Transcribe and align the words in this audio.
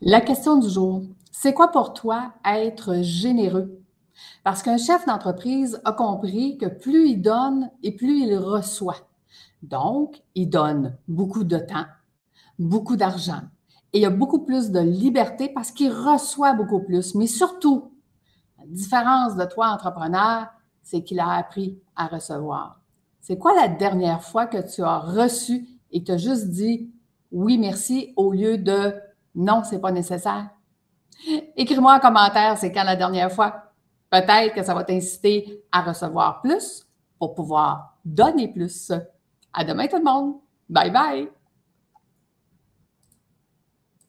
La 0.00 0.20
question 0.20 0.58
du 0.58 0.68
jour, 0.68 1.02
c'est 1.32 1.52
quoi 1.52 1.72
pour 1.72 1.92
toi 1.92 2.32
être 2.44 3.02
généreux? 3.02 3.82
Parce 4.44 4.62
qu'un 4.62 4.78
chef 4.78 5.04
d'entreprise 5.06 5.80
a 5.84 5.90
compris 5.90 6.56
que 6.56 6.66
plus 6.66 7.08
il 7.08 7.20
donne 7.20 7.68
et 7.82 7.90
plus 7.90 8.20
il 8.20 8.36
reçoit. 8.36 9.08
Donc, 9.62 10.22
il 10.36 10.50
donne 10.50 10.96
beaucoup 11.08 11.42
de 11.42 11.58
temps, 11.58 11.86
beaucoup 12.60 12.94
d'argent 12.94 13.40
et 13.92 13.98
il 13.98 14.04
a 14.04 14.10
beaucoup 14.10 14.44
plus 14.44 14.70
de 14.70 14.78
liberté 14.78 15.48
parce 15.48 15.72
qu'il 15.72 15.90
reçoit 15.90 16.54
beaucoup 16.54 16.80
plus. 16.80 17.16
Mais 17.16 17.26
surtout, 17.26 17.90
la 18.56 18.66
différence 18.66 19.34
de 19.34 19.46
toi, 19.46 19.70
entrepreneur, 19.70 20.46
c'est 20.80 21.02
qu'il 21.02 21.18
a 21.18 21.32
appris 21.32 21.76
à 21.96 22.06
recevoir. 22.06 22.80
C'est 23.20 23.36
quoi 23.36 23.52
la 23.52 23.66
dernière 23.66 24.22
fois 24.22 24.46
que 24.46 24.58
tu 24.72 24.80
as 24.84 25.00
reçu 25.00 25.66
et 25.90 26.00
que 26.00 26.06
tu 26.06 26.12
as 26.12 26.18
juste 26.18 26.50
dit 26.50 26.88
oui, 27.32 27.58
merci 27.58 28.12
au 28.14 28.32
lieu 28.32 28.58
de 28.58 28.94
non, 29.38 29.62
c'est 29.62 29.80
pas 29.80 29.92
nécessaire. 29.92 30.50
Écris-moi 31.56 31.94
en 31.94 32.00
commentaire, 32.00 32.58
c'est 32.58 32.72
quand 32.72 32.82
la 32.82 32.96
dernière 32.96 33.30
fois? 33.30 33.72
Peut-être 34.10 34.52
que 34.52 34.64
ça 34.64 34.74
va 34.74 34.82
t'inciter 34.82 35.62
à 35.70 35.82
recevoir 35.82 36.40
plus 36.40 36.86
pour 37.18 37.34
pouvoir 37.34 37.98
donner 38.04 38.48
plus. 38.48 38.90
À 39.52 39.64
demain 39.64 39.86
tout 39.86 39.98
le 39.98 40.04
monde. 40.04 40.34
Bye 40.68 40.90
bye. 40.90 41.28